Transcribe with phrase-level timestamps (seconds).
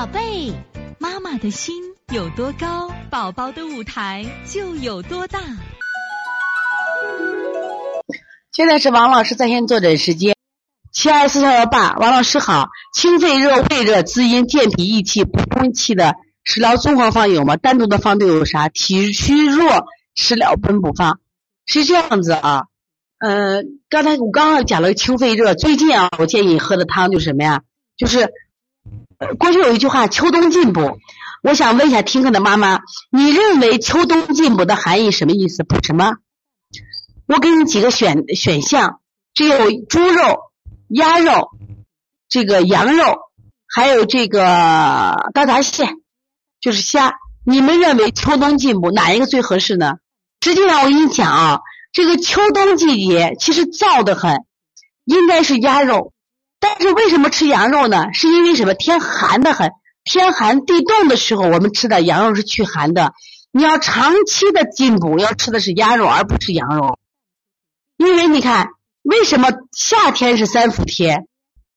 [0.00, 0.50] 宝贝，
[0.98, 1.74] 妈妈的心
[2.10, 5.38] 有多高，宝宝的舞台就有多大。
[8.50, 10.34] 现在是王老师在线坐诊时间，
[10.90, 12.70] 七二四幺幺八，王老师好。
[12.94, 16.14] 清肺热、胃热、滋阴、健脾益气、补中气的
[16.44, 17.58] 食疗综合方有吗？
[17.58, 18.70] 单独的方都有啥？
[18.70, 21.20] 体虚弱食疗本补方
[21.66, 22.62] 是这样子啊。
[23.18, 27.60] 呃，刚才我刚刚讲了清肺热，最近啊，我建议你喝的汤就是什么呀？
[27.98, 28.32] 就是
[29.38, 30.98] 过去有一句话“秋冬进补”，
[31.42, 35.62] 我想问一下听课的妈妈，你认为秋冬进补的含义什么意思？
[35.62, 36.16] 补什么？
[37.26, 39.00] 我给你几个选选项，
[39.34, 40.50] 只有猪肉、
[40.88, 41.50] 鸭肉、
[42.28, 43.18] 这个羊肉，
[43.66, 44.40] 还有这个
[45.34, 45.88] 大闸蟹，
[46.60, 47.14] 就是虾。
[47.44, 49.94] 你们认为秋冬进补哪一个最合适呢？
[50.42, 51.60] 实际上我跟你讲啊，
[51.92, 54.44] 这个秋冬季节其实燥得很，
[55.04, 56.12] 应该是鸭肉。
[56.60, 58.12] 但是为什么吃羊肉呢？
[58.12, 58.74] 是因为什么？
[58.74, 59.72] 天寒得很，
[60.04, 63.14] 天寒地冻的时候，我们吃的羊肉是去寒的。
[63.50, 66.98] 你要长期的进补，要吃的是鸭肉，而不是羊肉。
[67.96, 68.68] 因为你看，
[69.02, 71.26] 为什么夏天是三伏天？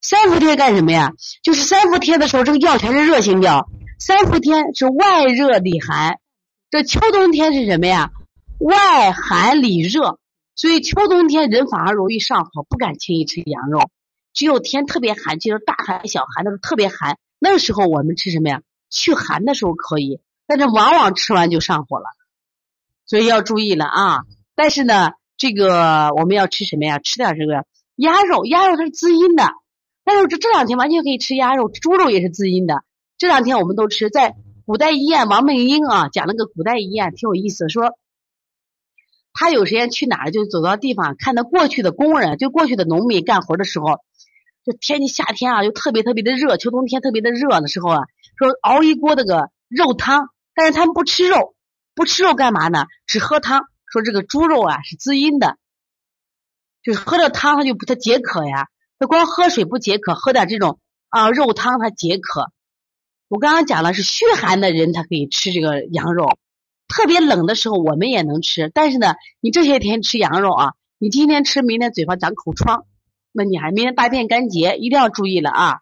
[0.00, 1.12] 三伏天干什么呀？
[1.42, 3.68] 就是三伏天的时候，这个药全是热性药。
[3.98, 6.18] 三伏天是外热里寒，
[6.70, 8.10] 这秋冬天是什么呀？
[8.58, 10.18] 外寒里热，
[10.56, 13.90] 所以秋冬天人反而容易上火，不敢轻易吃羊肉。
[14.32, 18.62] 只有天特别寒，就是大寒、小寒的时候特别寒，那个时候我们吃什么呀？
[18.90, 22.06] 驱寒的时候可以，但是往往吃完就上火了，
[23.06, 24.22] 所以要注意了啊！
[24.56, 26.98] 但是呢，这个我们要吃什么呀？
[26.98, 27.64] 吃点这个
[27.94, 29.44] 鸭肉，鸭肉它是滋阴的。
[30.02, 32.82] 但是这这两天完全可以吃鸭肉，猪肉也是滋阴的。
[33.16, 34.34] 这两天我们都吃，在
[34.66, 37.96] 古代医院王梦英啊讲那个古代医院挺有意思，说
[39.32, 44.00] 他有时间去哪儿就走到地方看到过去的工人，就过去的农民干活的时候。
[44.64, 48.02] 这天气夏天啊，又特别特别的热，秋冬天特别的热的时候啊，
[48.38, 51.54] 说熬一锅那个肉汤，但是他们不吃肉，
[51.94, 52.86] 不吃肉干嘛呢？
[53.06, 53.62] 只喝汤。
[53.92, 55.56] 说这个猪肉啊是滋阴的，
[56.80, 58.68] 就是喝了汤它就不它解渴呀。
[59.00, 60.78] 它光喝水不解渴，喝点这种
[61.08, 62.52] 啊肉汤它解渴。
[63.26, 66.38] 我刚刚讲了是虚寒的人他可以吃这个羊肉，
[66.86, 72.84] 特别冷的时候我们也能吃，但是呢，你这些天吃羊肉啊，你今天吃明天嘴巴长口疮。
[73.32, 75.80] 那你还明天大便干结，一定要注意了啊。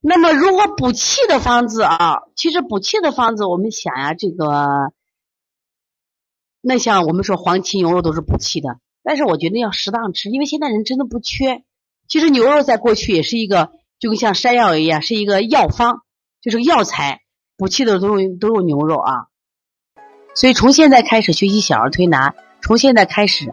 [0.00, 4.92] 那么如果补气的方子啊，其实补气的方子，我们想呀，这个
[6.60, 11.64] 那像我们说黄芪牛肉都是补气的，但是我觉得要适当吃，因为现在人真的不缺。
[12.08, 16.02] 其实牛肉在过去也是一个，就跟像山药一样，是一个药方，
[16.40, 17.22] 就是药材，
[17.56, 19.26] 补气的都用都用牛肉啊。
[20.36, 23.52] 所以从现在开始学习小儿推拿，从现在开始。